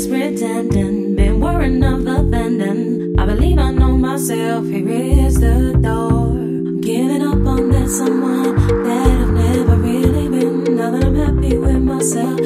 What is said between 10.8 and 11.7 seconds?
that I'm happy